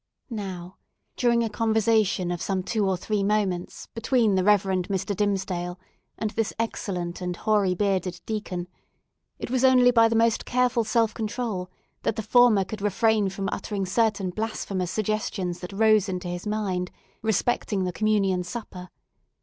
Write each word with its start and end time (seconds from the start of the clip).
Now, 0.31 0.77
during 1.15 1.43
a 1.43 1.47
conversation 1.47 2.31
of 2.31 2.41
some 2.41 2.63
two 2.63 2.87
or 2.87 2.97
three 2.97 3.21
moments 3.23 3.85
between 3.93 4.33
the 4.33 4.43
Reverend 4.43 4.87
Mr. 4.87 5.15
Dimmesdale 5.15 5.79
and 6.17 6.31
this 6.31 6.51
excellent 6.57 7.21
and 7.21 7.35
hoary 7.35 7.75
bearded 7.75 8.19
deacon, 8.25 8.67
it 9.37 9.51
was 9.51 9.63
only 9.63 9.91
by 9.91 10.07
the 10.09 10.15
most 10.15 10.43
careful 10.43 10.83
self 10.83 11.13
control 11.13 11.69
that 12.01 12.15
the 12.15 12.23
former 12.23 12.65
could 12.65 12.81
refrain 12.81 13.29
from 13.29 13.47
uttering 13.51 13.85
certain 13.85 14.31
blasphemous 14.31 14.89
suggestions 14.89 15.59
that 15.59 15.71
rose 15.71 16.09
into 16.09 16.27
his 16.27 16.47
mind, 16.47 16.89
respecting 17.21 17.83
the 17.83 17.93
communion 17.93 18.43
supper. 18.43 18.89